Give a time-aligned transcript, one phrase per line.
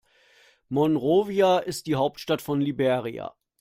[0.67, 3.35] Monrovia ist die Hauptstadt von Liberia.